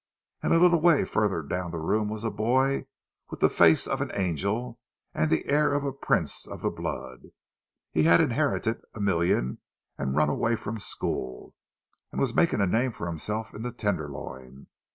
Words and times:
And 0.41 0.51
a 0.51 0.57
little 0.57 0.81
way 0.81 1.05
farther 1.05 1.43
down 1.43 1.69
the 1.69 1.77
room 1.77 2.09
was 2.09 2.23
a 2.23 2.31
boy 2.31 2.87
with 3.29 3.39
the 3.39 3.51
face 3.51 3.85
of 3.85 4.01
an 4.01 4.09
angel 4.15 4.79
and 5.13 5.29
the 5.29 5.45
air 5.45 5.75
of 5.75 5.83
a 5.83 5.93
prince 5.93 6.47
of 6.47 6.61
the 6.63 6.71
blood—he 6.71 8.01
had 8.01 8.19
inherited 8.19 8.81
a 8.95 8.99
million 8.99 9.59
and 9.99 10.15
run 10.15 10.29
away 10.29 10.55
from 10.55 10.79
school, 10.79 11.53
and 12.11 12.19
was 12.19 12.33
making 12.33 12.61
a 12.61 12.65
name 12.65 12.93
for 12.93 13.05
himself 13.05 13.53
in 13.53 13.61
the 13.61 13.71
Tenderloin. 13.71 14.65